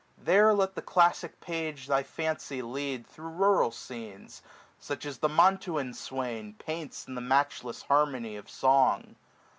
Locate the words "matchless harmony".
7.21-8.35